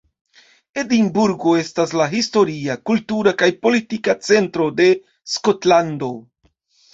Edinburgo 0.83 1.51
estas 1.63 1.93
la 2.01 2.07
historia, 2.13 2.77
kultura 2.91 3.35
kaj 3.43 3.51
politika 3.67 4.17
centro 4.29 4.69
de 4.81 4.89
Skotlando. 5.35 6.11